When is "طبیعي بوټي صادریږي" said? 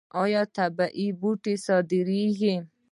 0.57-2.55